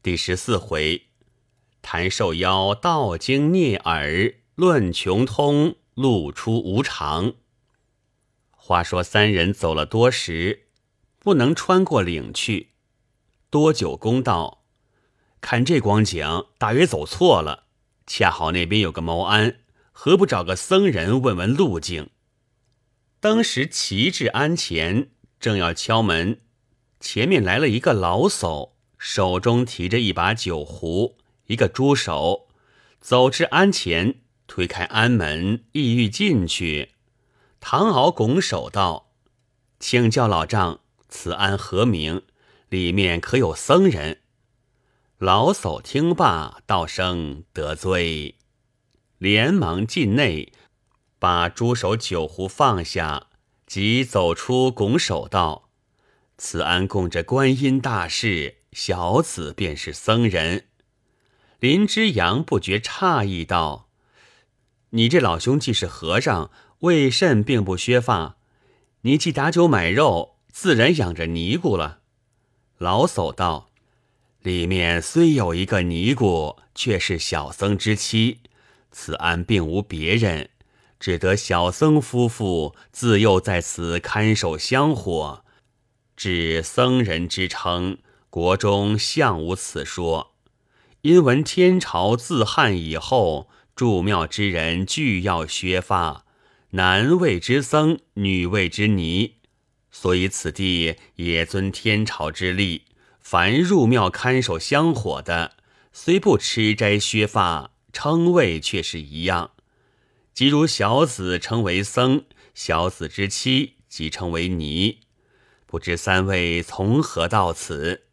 [0.00, 1.08] 第十四回，
[1.82, 7.34] 谈寿夭道经聂耳，论穷通露出无常。
[8.52, 10.68] 话说三人走了多时，
[11.18, 12.74] 不能穿过岭去。
[13.50, 14.62] 多久公道，
[15.40, 17.64] 看这光景，大约走错了。
[18.06, 19.58] 恰好那边有个茅庵，
[19.90, 22.10] 何不找个僧人问问路径？
[23.18, 25.10] 当时骑至庵前，
[25.40, 26.40] 正要敲门，
[27.00, 28.77] 前面来了一个老叟。
[28.98, 31.16] 手中提着一把酒壶，
[31.46, 32.48] 一个猪手，
[33.00, 34.16] 走至庵前，
[34.48, 36.90] 推开庵门，意欲进去。
[37.60, 39.12] 唐敖拱手道
[39.78, 42.22] ：“请教老丈，此庵何名？
[42.68, 44.20] 里面可有僧人？”
[45.18, 48.36] 老叟听罢，道声得罪，
[49.18, 50.52] 连忙进内，
[51.18, 53.28] 把猪手酒壶放下，
[53.66, 55.70] 即走出，拱手道
[56.38, 60.66] ：“此庵供着观音大士。”小子便是僧人，
[61.58, 63.88] 林之阳不觉诧异道
[64.90, 68.36] ：“你这老兄既是和尚，为甚并不削发？
[69.00, 72.00] 你既打酒买肉，自然养着尼姑了。”
[72.78, 73.70] 老叟道
[74.42, 78.40] ：“里面虽有一个尼姑，却是小僧之妻，
[78.92, 80.50] 此庵并无别人，
[81.00, 85.44] 只得小僧夫妇自幼在此看守香火，
[86.14, 87.98] 至僧人之称。”
[88.30, 90.34] 国中向无此说，
[91.00, 96.26] 因闻天朝自汉以后，住庙之人俱要削发，
[96.70, 99.36] 男谓之僧，女谓之尼，
[99.90, 102.82] 所以此地也遵天朝之例，
[103.18, 105.56] 凡入庙看守香火的，
[105.94, 109.52] 虽不吃斋削发，称谓却是一样。
[110.34, 115.00] 即如小子称为僧，小子之妻即称为尼，
[115.64, 118.07] 不知三位从何到此？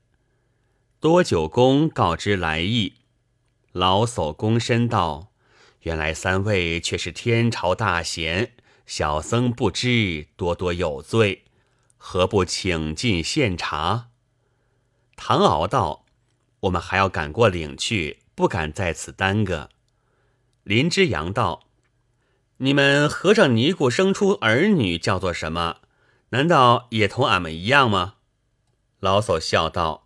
[1.05, 2.95] 多九公告知来意，
[3.73, 5.31] 老叟躬身道
[5.85, 8.53] ：“原来三位却是天朝大贤，
[8.87, 11.45] 小僧不知，多多有罪，
[11.95, 14.07] 何不请进献茶？”
[15.15, 16.05] 唐敖道
[16.61, 19.69] ：“我们还要赶过岭去，不敢在此耽搁。”
[20.65, 21.67] 林之阳道
[22.57, 25.81] ：“你们和尚尼姑生出儿女，叫做什么？
[26.29, 28.15] 难道也同俺们一样吗？”
[28.99, 30.04] 老叟笑道。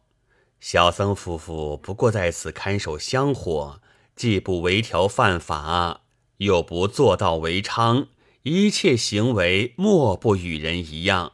[0.60, 3.82] 小僧夫妇不过在此看守香火，
[4.16, 6.02] 既不违条犯法，
[6.38, 8.08] 又不做道为娼，
[8.44, 11.34] 一切行为莫不与人一样，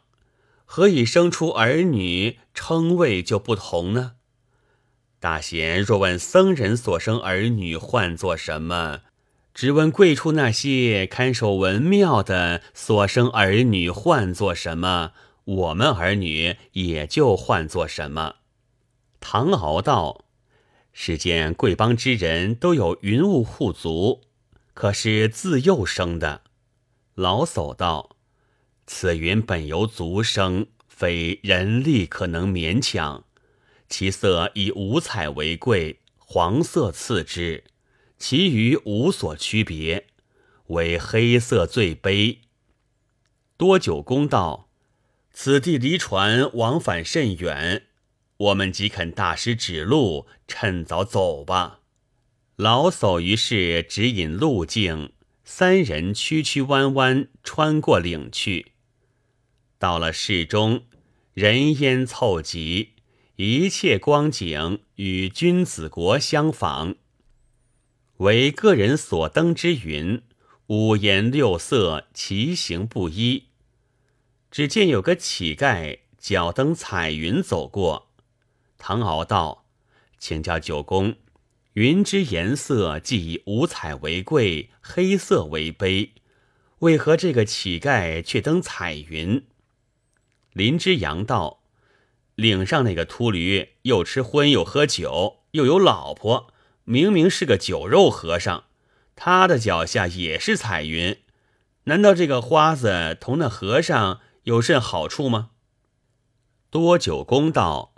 [0.63, 4.13] 何以生出儿女称谓就不同呢？
[5.19, 9.01] 大贤若问僧人所生儿女唤作什么，
[9.55, 15.13] 只问贵处那些看守文庙的所生儿女唤作什么，
[15.45, 18.35] 我们儿女也就唤作什么。
[19.27, 20.23] 唐敖道
[20.93, 24.21] ：“世间贵邦之人都有云雾护足，
[24.75, 26.43] 可是自幼生的。”
[27.15, 28.17] 老叟道
[28.85, 33.23] ：“此云本由足生，非人力可能勉强。
[33.89, 37.63] 其色以五彩为贵，黄色次之，
[38.19, 40.05] 其余无所区别，
[40.67, 42.37] 唯黑色最卑。”
[43.57, 44.69] 多久公道
[45.33, 47.87] ：“此地离船往返甚远。”
[48.37, 51.79] 我们即肯大师指路，趁早走吧。
[52.57, 55.13] 老叟于是指引路径，
[55.45, 58.73] 三人曲曲弯弯穿过岭去。
[59.77, 60.83] 到了市中，
[61.33, 62.93] 人烟凑集，
[63.37, 66.95] 一切光景与君子国相仿。
[68.17, 70.21] 为个人所登之云，
[70.67, 73.45] 五颜六色，奇形不一。
[74.51, 78.04] 只见有个乞丐脚蹬彩云走过。
[78.77, 79.65] 唐敖道
[80.19, 81.15] ：“请教九公，
[81.73, 86.11] 云之颜色既以五彩为贵，黑色为卑，
[86.79, 89.47] 为何这个乞丐却登彩云？”
[90.53, 91.63] 林之阳道
[92.35, 98.65] ：“岭上那个秃驴又吃荤又喝酒，又有老婆，明明是个酒肉和尚，
[99.15, 101.17] 他的脚下也是彩云，
[101.85, 105.49] 难道这个花子同那和尚有甚好处吗？”
[106.69, 107.94] 多九公道。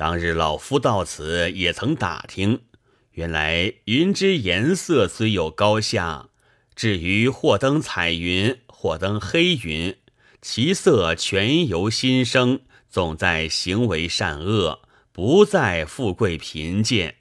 [0.00, 2.62] 当日老夫到此也曾打听，
[3.10, 6.30] 原来云之颜色虽有高下，
[6.74, 9.94] 至于或登彩云，或登黑云，
[10.40, 14.80] 其色全由心生，总在行为善恶，
[15.12, 17.16] 不在富贵贫贱。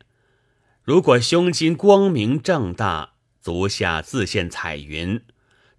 [0.81, 5.19] 如果胸襟光明正大，足下自现彩云；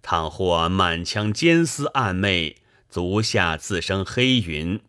[0.03, 2.57] 倘或满腔奸私暗昧，
[2.87, 4.79] 足下自生黑云。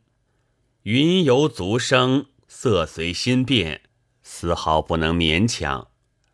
[0.84, 3.82] 云由足生，色随心变，
[4.24, 5.86] 丝毫不能勉强。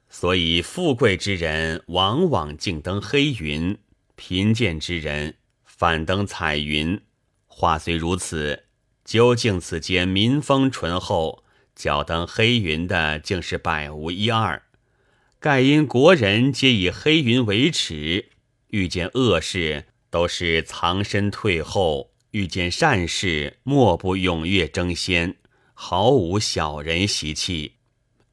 [0.08, 3.76] 所以富贵之人往往竞登黑云，
[4.16, 5.36] 贫贱之人
[5.66, 6.98] 反登彩云。
[7.46, 8.64] 话虽如此，
[9.04, 11.44] 究竟此间民风淳厚，
[11.74, 14.62] 脚登黑云的竟是百无一二。
[15.38, 18.30] 盖因国人皆以黑云为耻，
[18.68, 25.34] 遇见恶事都是藏身退后；遇见善事，莫不踊跃争先，
[25.74, 27.72] 毫无小人习气。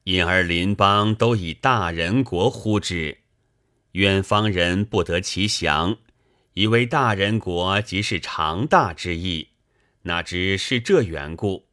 [0.04, 3.18] 因而邻邦都以大人国呼之，
[3.92, 5.96] 远方人不得其详，
[6.52, 9.48] 以为大人国即是长大之意，
[10.02, 11.66] 哪知是这缘故。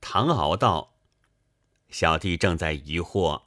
[0.00, 0.94] 唐敖道
[1.90, 3.42] ：“小弟正在疑惑。”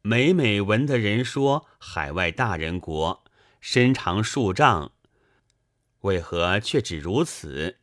[0.00, 3.24] 每每闻的人说海外大人国
[3.60, 4.92] 身长数丈，
[6.06, 7.78] 为何却只如此？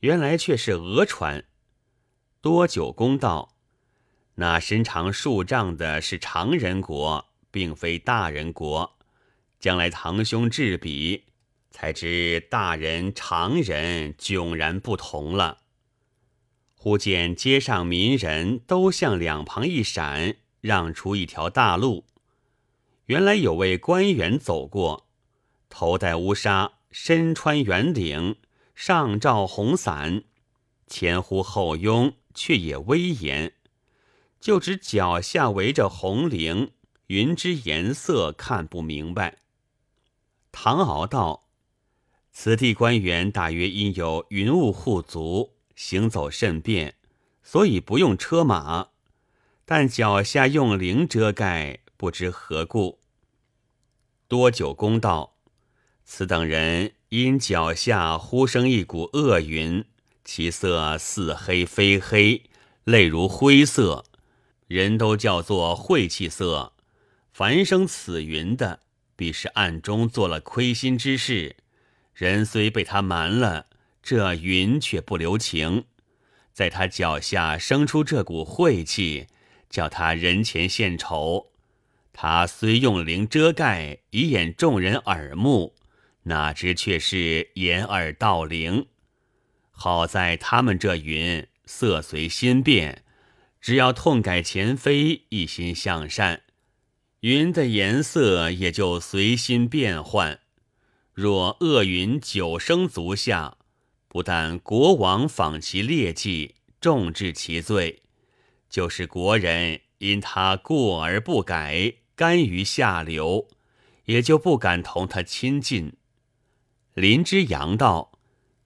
[0.00, 1.44] 原来却是讹传。
[2.40, 3.56] 多久公道，
[4.36, 8.96] 那身长数丈的是常人国，并非大人国。
[9.58, 11.24] 将来堂兄制比，
[11.72, 15.58] 才知大人常人迥然不同了。
[16.76, 20.36] 忽见街上民人都向两旁一闪。
[20.60, 22.04] 让出一条大路，
[23.06, 25.06] 原来有位官员走过，
[25.68, 28.36] 头戴乌纱，身穿圆领，
[28.74, 30.24] 上罩红伞，
[30.86, 33.52] 前呼后拥，却也威严。
[34.40, 36.70] 就只脚下围着红绫，
[37.08, 39.38] 云之颜色看不明白。
[40.52, 41.48] 唐敖道
[42.32, 46.94] ：“此地官员大约因有云雾护足，行走甚便，
[47.42, 48.90] 所以不用车马。”
[49.66, 53.00] 但脚下用绫遮盖，不知何故。
[54.26, 55.37] 多久公道：
[56.10, 59.84] 此等人因脚下忽生一股恶云，
[60.24, 62.44] 其色似黑非黑，
[62.84, 64.06] 类如灰色，
[64.66, 66.72] 人都叫做晦气色。
[67.30, 68.80] 凡生此云的，
[69.16, 71.56] 必是暗中做了亏心之事。
[72.14, 73.66] 人虽被他瞒了，
[74.02, 75.84] 这云却不留情，
[76.54, 79.26] 在他脚下生出这股晦气。
[79.68, 81.50] 叫他人前献丑，
[82.14, 85.74] 他虽用灵遮盖，以掩众人耳目，
[86.28, 88.86] 哪知却是掩耳盗铃。
[89.70, 93.04] 好在他们这云色随心变，
[93.60, 96.42] 只要痛改前非，一心向善，
[97.20, 100.40] 云的颜色也就随心变换。
[101.12, 103.56] 若恶云久生足下，
[104.06, 108.02] 不但国王仿其劣迹，重治其罪。
[108.70, 113.48] 就是国人因他过而不改，甘于下流，
[114.04, 115.94] 也就不敢同他亲近。
[116.98, 118.18] 林之阳道：“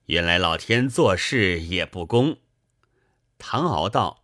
[0.07, 2.37] 原来老天做事也不公。”
[3.37, 4.23] 唐敖道：“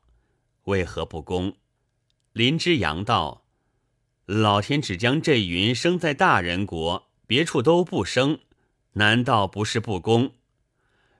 [0.66, 1.58] 为何不公？”
[2.34, 3.46] 林之阳道
[4.26, 8.40] ：“老天只将这云生在大人国，别处都不生，
[8.94, 10.32] 难道不是不公？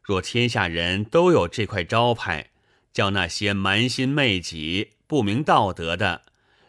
[0.01, 2.50] 若天下人都有这块招牌。”
[2.92, 6.24] 叫那些蛮心昧己、不明道德的，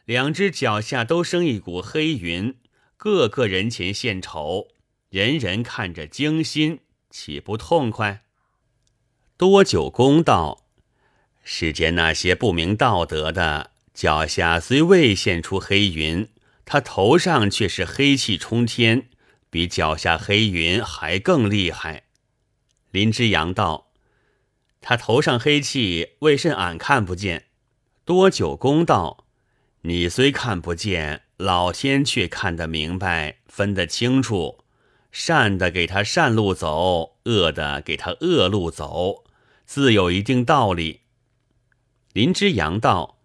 [0.05, 2.59] 两只脚下都生一股黑云，
[2.99, 4.69] 个个人前献丑，
[5.11, 6.79] 人人看着惊心，
[7.11, 8.23] 岂不痛快？
[9.37, 10.67] 多久公道，
[11.43, 16.29] 世间那些不明道德的，脚下虽未现出黑云，
[16.65, 19.09] 他头上却是黑气冲天，
[19.51, 22.05] 比脚下黑云还更厉害。
[22.93, 23.91] 林之阳道。
[24.81, 27.47] 他头上黑气，为甚俺看不见？
[28.05, 29.27] 多久公道，
[29.83, 34.60] 你虽看不见，老天却看得明白，分得清楚。
[35.13, 39.25] 善的给他善路走，恶的给他恶路走，
[39.65, 41.01] 自有一定道理。
[42.13, 43.19] 林之阳道：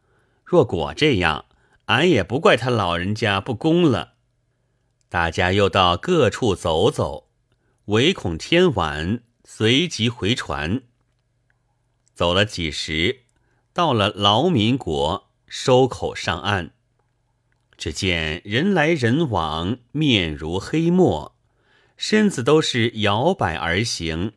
[0.43, 1.45] 若果这样，
[1.85, 4.13] 俺也不怪他老人家不公了。
[5.09, 7.29] 大家又到各处走走，
[7.85, 10.81] 唯恐天晚，随即回船。
[12.13, 13.21] 走了几时，
[13.73, 16.71] 到了劳民国，收口上岸，
[17.77, 21.34] 只见人来人往，面如黑墨，
[21.97, 24.33] 身子都是摇摆而行。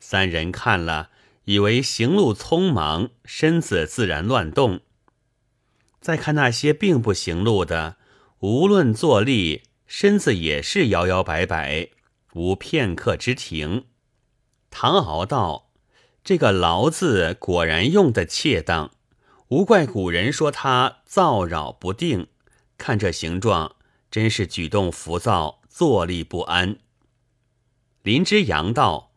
[0.00, 1.10] 三人看了，
[1.44, 4.80] 以为行路匆忙，身子自然乱动。
[6.00, 7.96] 再看那些并不行路的，
[8.40, 11.88] 无论坐立，身子也是摇摇摆摆，
[12.34, 13.86] 无片刻之停。
[14.70, 15.66] 唐敖道。
[16.24, 18.90] 这个“劳”字果然用的恰当，
[19.48, 22.26] 无怪古人说他躁扰不定。
[22.76, 23.76] 看这形状，
[24.10, 26.80] 真是举动浮躁，坐立不安。
[28.02, 29.12] 林之阳道：“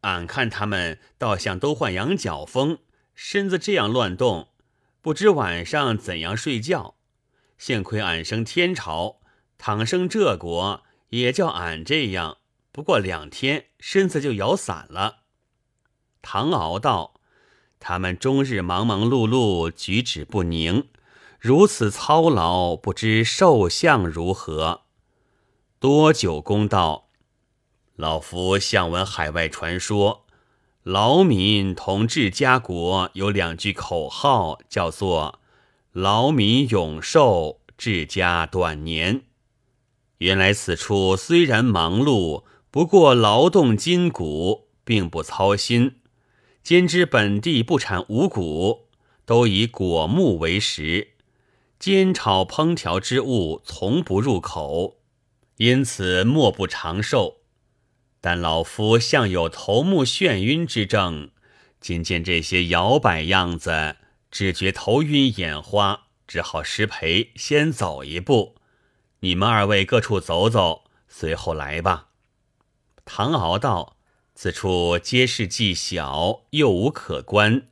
[0.00, 2.78] 俺看他们倒像都患羊角风，
[3.14, 4.48] 身子这样乱动，
[5.02, 6.94] 不知晚上怎样睡觉。
[7.58, 9.20] 幸亏俺生天朝，
[9.58, 12.38] 倘生这国，也叫俺这样。
[12.72, 15.16] 不过两天，身子就摇散了。”
[16.22, 17.20] 唐敖道
[17.78, 20.88] ：“他们终日忙忙碌碌，举止不宁，
[21.38, 24.84] 如此操劳，不知寿相如何？”
[25.78, 27.10] 多久公道
[27.96, 30.24] ：“老夫向闻海外传说，
[30.82, 35.38] 劳民同治家国有两句口号，叫做
[35.92, 39.24] ‘劳民永寿，治家短年’。
[40.18, 45.96] 原来此处虽然忙碌，不过劳动筋骨，并不操心。”
[46.64, 48.86] 兼知本地不产五谷，
[49.26, 51.10] 都以果木为食，
[51.78, 54.95] 煎炒烹调之物从不入口，
[55.56, 57.38] 因此莫不长寿。
[58.20, 61.30] 但老夫向有头目眩晕之症，
[61.80, 63.96] 今见这些摇摆样子，
[64.30, 68.56] 只觉头晕眼花，只好失陪，先走一步。
[69.20, 72.08] 你们二位各处走走，随后来吧。
[73.04, 73.94] 唐敖道。
[74.38, 77.68] 此处街市既小，又无可观。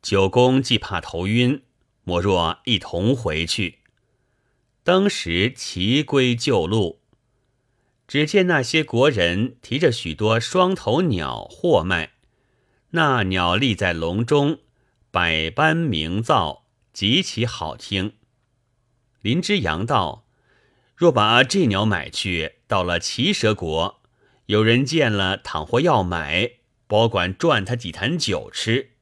[0.00, 1.64] 九公既怕头晕，
[2.04, 3.80] 莫若一同回去。
[4.84, 7.00] 当时齐归旧路，
[8.06, 12.12] 只见那些国人提着许多双头鸟货卖，
[12.90, 14.60] 那鸟立在笼中，
[15.10, 18.14] 百般鸣噪，极其好听。
[19.20, 20.26] 林之阳道
[20.94, 24.02] ：“若把这鸟买去，到了齐蛇国。”
[24.46, 26.52] 有人见了，倘或要买，
[26.86, 28.92] 保管赚他几坛酒吃。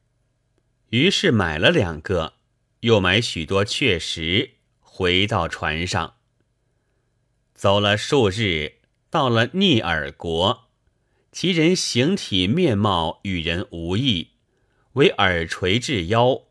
[0.89, 2.33] 于是买了两个，
[2.79, 6.15] 又买许多雀石，回到船上。
[7.53, 8.74] 走了数日，
[9.15, 10.65] 到了逆耳国，
[11.31, 14.31] 其人形体面貌与人无异，
[14.95, 16.41] 为耳垂至腰，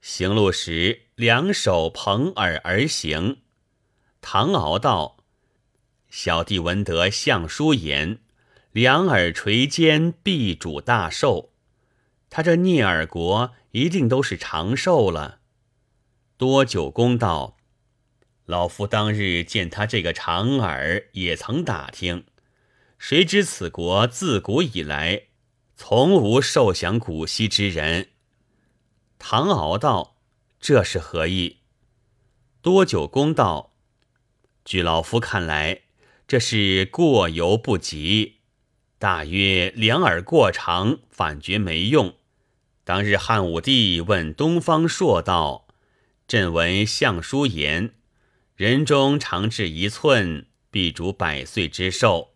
[0.00, 3.42] 行路时两手捧耳而行。
[4.22, 5.18] 唐敖道。
[6.08, 8.20] 小弟闻得相书言，
[8.72, 11.50] 两耳垂肩必主大寿。
[12.30, 15.40] 他这聂耳国一定都是长寿了。
[16.38, 17.55] 多久公道，
[18.46, 22.24] 老夫当日见他这个长耳，也曾打听，
[22.98, 25.24] 谁知此国自古以来
[25.76, 28.08] 从无受享古稀之人。
[29.18, 30.16] 唐敖道，
[30.60, 31.58] 这是何意？
[32.62, 33.74] 多久公道，
[34.64, 35.82] 据老夫看来。
[36.28, 38.38] 这是过犹不及，
[38.98, 42.16] 大约两耳过长，反觉没用。
[42.82, 45.68] 当日汉武帝问东方朔道
[46.26, 47.94] ：“朕闻相书言，
[48.56, 52.30] 人中长至一寸，必主百岁之寿。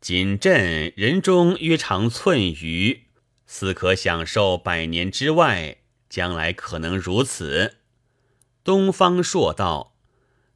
[0.00, 3.04] 仅朕人中约长寸余，
[3.46, 5.76] 似可享受百年之外，
[6.08, 7.76] 将来可能如此？”
[8.64, 9.94] 东方朔道。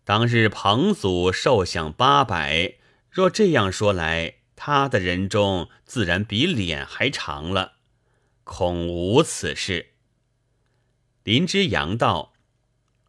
[0.03, 2.75] 当日彭祖寿享八百，
[3.09, 7.75] 若这样说来，他的人中自然比脸还长了，
[8.43, 9.91] 恐无此事。
[11.23, 12.33] 林之阳道：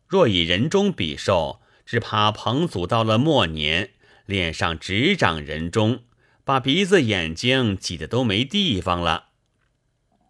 [0.05, 1.60] 若以人中比寿，
[1.91, 3.89] 只怕彭祖到了末年，
[4.25, 6.03] 脸上只长人中，
[6.45, 9.31] 把鼻子眼睛挤得都没地方了。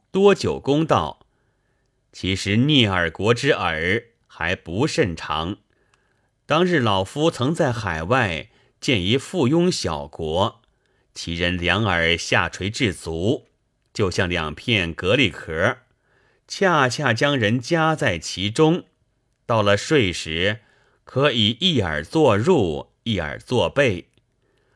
[0.10, 1.28] 多久公道：
[2.12, 5.58] 其实聂耳国之耳还不甚长。
[6.48, 8.50] 当日老夫曾在海外
[8.80, 10.64] 见一附庸小国，
[11.14, 13.46] 其人两耳下垂至足，
[13.94, 15.78] 就像两片蛤蜊壳，
[16.48, 18.86] 恰恰将人夹在其中。
[19.46, 20.62] 到了睡时，
[21.04, 24.06] 可以一耳坐入，一耳坐背；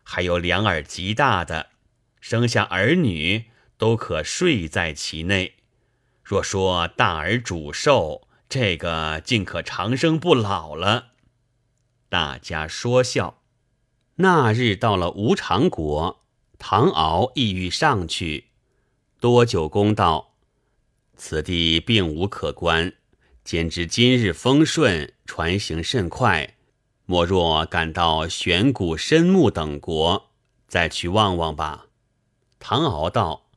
[0.03, 1.67] 还有两耳极大的，
[2.19, 3.45] 生下儿女
[3.77, 5.55] 都可睡在其内。
[6.23, 11.13] 若说大耳主寿，这个竟可长生不老了。
[12.09, 13.41] 大家说笑。
[14.17, 16.23] 那日到了无常国，
[16.57, 18.45] 唐敖意欲上去。
[19.19, 20.35] 多久公道
[21.17, 22.93] ：“此地并无可观，
[23.43, 26.55] 兼知今日风顺，船行甚快。
[27.05, 30.31] 莫若赶到玄谷、深木等国，
[30.67, 31.87] 再去望望吧。”
[32.59, 33.47] 唐敖道：“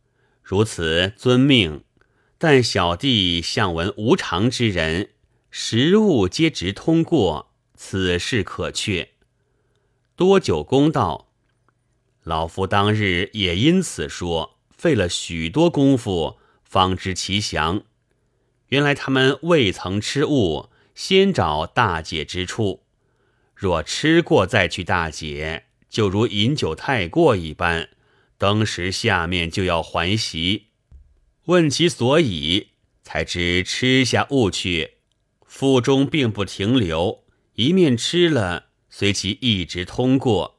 [0.43, 1.85] 如此遵命。
[2.37, 5.11] 但小弟向闻无常之人，
[5.51, 7.47] 食物皆直通过。”
[7.81, 9.11] 此事可确。
[10.17, 11.29] 多久公道，
[12.25, 17.85] 老夫当日也因此说，费了许多功夫，方知其详。
[18.71, 22.83] 原来他们未曾吃物，先找大解之处。
[23.55, 27.91] 若吃过再去大解，就如饮酒太过一般，
[28.37, 30.71] 当时下面就要还席。
[31.45, 32.71] 问其所以，
[33.05, 34.95] 才知吃下物去，
[35.47, 37.23] 腹中并不停留，
[37.55, 40.59] 一面吃了，随即一直通过。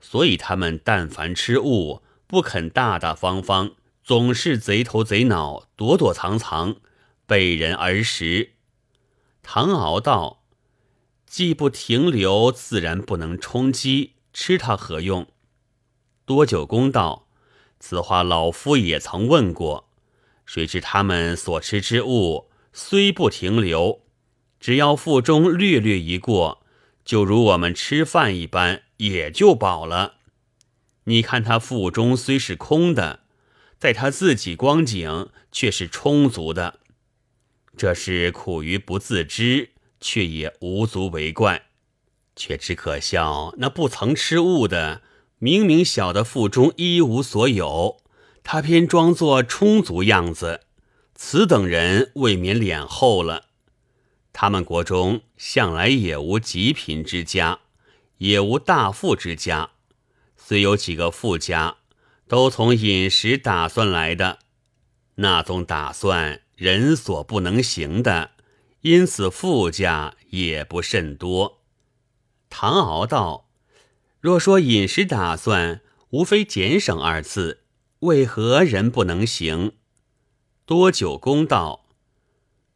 [0.00, 6.74] 所以他们但凡吃物，不肯大大方方，总是贼头贼脑，躲躲藏藏，
[7.24, 8.54] 被人而食。
[9.48, 10.42] 唐敖道
[11.24, 15.28] ：“既不停留，自然不能充饥，吃它何用？”
[16.26, 17.28] 多久公道
[17.78, 19.88] ：“此话老夫也曾问过，
[20.44, 24.02] 谁知他们所吃之物虽不停留，
[24.58, 26.66] 只要腹中略略一过，
[27.04, 30.14] 就如我们吃饭一般，也就饱了。
[31.04, 33.20] 你看他腹中虽是空的，
[33.78, 36.80] 在他自己光景却是充足的。”
[37.76, 41.62] 这是苦于不自知，却也无足为怪。
[42.34, 45.02] 却只可笑那不曾吃物的，
[45.38, 48.02] 明明晓得腹中一无所有，
[48.42, 50.60] 他偏装作充足样子。
[51.14, 53.46] 此等人未免脸厚了。
[54.34, 57.60] 他们国中向来也无极贫之家，
[58.18, 59.70] 也无大富之家，
[60.36, 61.76] 虽有几个富家，
[62.28, 64.40] 都从饮食打算来的。
[65.14, 66.42] 那种打算。
[66.56, 68.30] 人所不能行的，
[68.80, 71.60] 因此富家也不甚多。
[72.48, 73.50] 唐敖道
[74.20, 77.64] ：“若说饮食打算，无非俭省二字，
[77.98, 79.72] 为何人不能行？”
[80.64, 81.84] 多久公道：“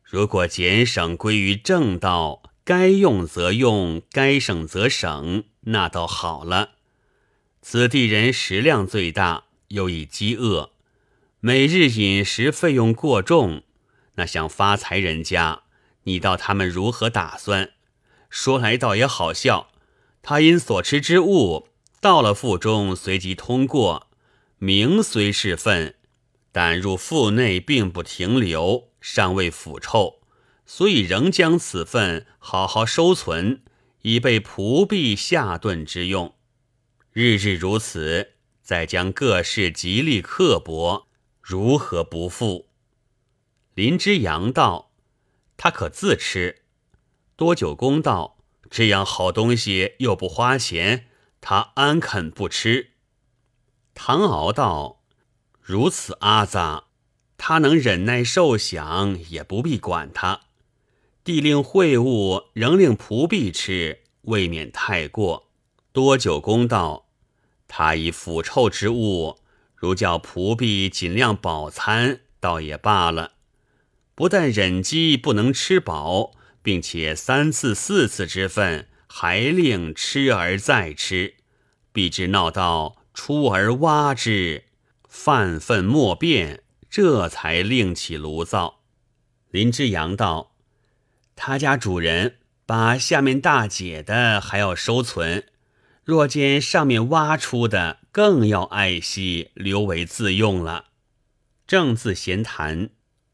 [0.05, 6.73] 如果俭省归于正道，该用则用，该省则省，那倒好了。
[7.63, 10.73] 此地人食量最大，又易饥饿，
[11.41, 13.63] 每日饮食费用过重。”
[14.21, 15.63] 那像发财人家，
[16.03, 17.71] 你道他们如何打算？
[18.29, 19.71] 说来倒也好笑。
[20.21, 21.69] 他因所吃之物
[22.03, 24.11] 到了腹中，随即通过，
[24.59, 25.95] 名虽是粪，
[26.53, 30.21] 但入腹内并不停留，尚未腐臭，
[30.67, 33.63] 所以仍将此粪好好收存，
[34.03, 36.35] 以备仆婢下顿之用。
[37.15, 41.07] 日日如此，再将各事极力刻薄，
[41.41, 42.69] 如何不富？
[43.81, 44.91] 林之阳道
[45.57, 46.65] ：“他可自吃。”
[47.35, 48.37] 多久公道
[48.69, 51.07] ：“这样好东西又不花钱，
[51.41, 52.91] 他安肯不吃？”
[53.97, 55.01] 唐敖道
[55.63, 56.89] ：“如此阿杂，
[57.39, 60.41] 他能忍耐受享，也不必管他。
[61.25, 65.49] 帝令秽物，仍令仆婢吃，未免太过。”
[65.93, 67.09] 多久公道
[67.67, 69.39] ：“他以腐臭之物，
[69.75, 73.37] 如叫仆婢尽量饱餐，倒也罢了。”
[74.21, 81.37] 不但忍饥不能吃饱，并且三次四次之分还令吃而再吃，
[81.91, 84.65] 必至闹到出而挖之，
[85.09, 88.81] 饭粪莫变，这才另起炉灶。
[89.49, 90.53] 林之阳道
[91.35, 95.47] ：“他家主人把下面大姐的还要收存，
[96.05, 100.89] 若见上面挖出的，更要爱惜，留为自用了。”
[101.67, 102.91] 正自闲谈。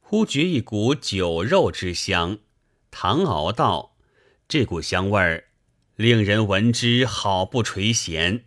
[0.09, 2.39] 忽觉一股酒肉之香，
[2.93, 3.97] 唐敖道
[4.47, 5.49] ：“这股香味儿，
[5.97, 8.43] 令人闻之好不垂涎。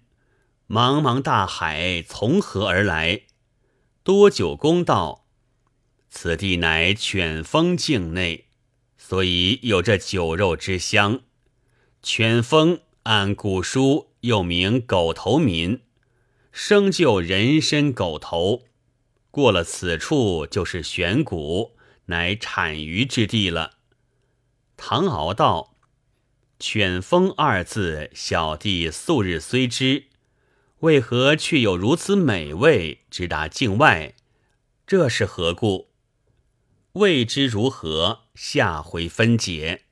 [0.70, 3.24] 茫茫大海从何而来？”
[4.06, 5.26] 多久公道
[6.10, 8.46] ：“此地乃犬峰境内，
[8.98, 11.24] 所以有这酒肉之香。
[12.02, 15.82] 犬峰按古书又名狗头民，
[16.54, 18.64] 生就人身狗头。”
[19.32, 23.78] 过了此处就是玄谷，乃产鱼之地了。
[24.76, 25.76] 唐敖道
[26.60, 30.06] ：“犬风二字，小弟素日虽知，
[30.80, 34.16] 为何却有如此美味，直达境外？
[34.88, 35.90] 这是何故？
[36.94, 39.84] 未知如何，下回分解。”